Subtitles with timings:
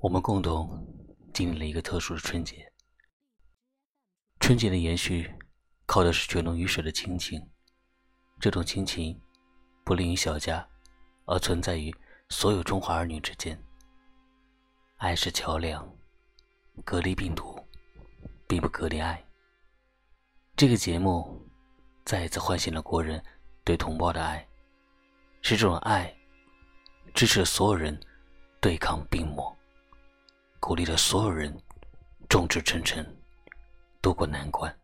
[0.00, 0.86] 我们共同
[1.34, 2.72] 经历了一个特殊的春节。
[4.38, 5.34] 春节的延续，
[5.86, 7.44] 靠的是血浓于水的亲情。
[8.38, 9.20] 这种亲情，
[9.84, 10.64] 不吝于小家，
[11.24, 11.92] 而存在于
[12.28, 13.60] 所有中华儿女之间。
[14.98, 15.92] 爱是桥梁，
[16.84, 17.60] 隔离病毒，
[18.46, 19.20] 并不隔离爱。
[20.54, 21.44] 这个节目，
[22.04, 23.20] 再一次唤醒了国人
[23.64, 24.46] 对同胞的爱，
[25.42, 26.16] 是这种爱，
[27.12, 27.98] 支持所有人
[28.60, 29.57] 对抗病魔。
[30.60, 31.56] 鼓励了所有人
[32.28, 33.04] 众志成城，
[34.02, 34.74] 渡过难关。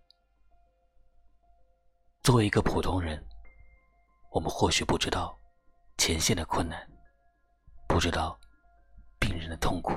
[2.22, 3.22] 作为一个普通人，
[4.30, 5.38] 我们或许不知道
[5.98, 6.80] 前线的困难，
[7.86, 8.38] 不知道
[9.18, 9.92] 病人的痛苦，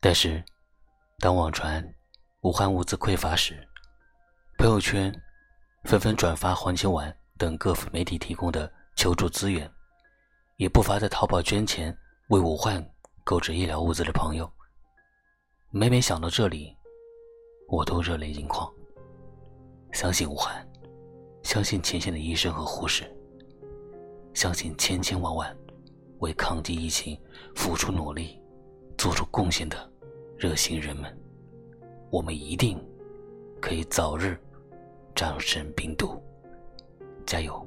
[0.00, 0.42] 但是
[1.18, 1.86] 当网传
[2.40, 3.68] 武汉物资匮乏时，
[4.58, 5.12] 朋友圈
[5.84, 9.70] 纷纷转发黄金丸等各媒体提供的求助资源，
[10.56, 11.96] 也不乏在淘宝捐钱
[12.28, 12.82] 为武汉。
[13.24, 14.50] 购置医疗物资的朋友，
[15.70, 16.76] 每每想到这里，
[17.68, 18.68] 我都热泪盈眶。
[19.92, 20.68] 相信武汉，
[21.44, 23.04] 相信前线的医生和护士，
[24.34, 25.56] 相信千千万万
[26.18, 27.16] 为抗击疫情
[27.54, 28.40] 付出努力、
[28.98, 29.90] 做出贡献的
[30.36, 31.16] 热心人们，
[32.10, 32.84] 我们一定
[33.60, 34.36] 可以早日
[35.14, 36.20] 战胜病毒，
[37.24, 37.64] 加油！